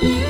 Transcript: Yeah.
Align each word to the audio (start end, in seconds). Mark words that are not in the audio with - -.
Yeah. 0.00 0.29